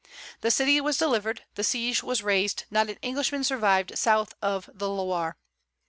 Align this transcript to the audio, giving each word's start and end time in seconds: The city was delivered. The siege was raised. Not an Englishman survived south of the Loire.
The 0.39 0.49
city 0.49 0.81
was 0.81 0.97
delivered. 0.97 1.43
The 1.53 1.63
siege 1.63 2.01
was 2.01 2.23
raised. 2.23 2.63
Not 2.71 2.89
an 2.89 2.97
Englishman 3.03 3.43
survived 3.43 3.95
south 3.99 4.33
of 4.41 4.67
the 4.73 4.89
Loire. 4.89 5.37